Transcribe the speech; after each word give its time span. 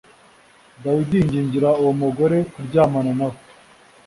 Dawidi 0.83 1.15
yingingira 1.17 1.69
uwo 1.81 1.93
mugore 2.01 2.37
kuryamana 2.51 3.11
nawe 3.19 3.39